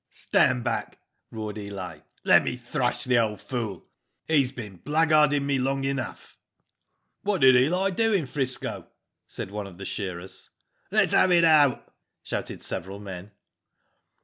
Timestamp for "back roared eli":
0.63-1.99